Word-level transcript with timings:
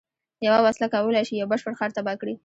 یوه 0.45 0.59
وسله 0.65 0.87
کولای 0.93 1.23
شي 1.27 1.33
یو 1.35 1.47
بشپړ 1.51 1.73
ښار 1.79 1.91
تباه 1.95 2.15
کړي 2.21 2.33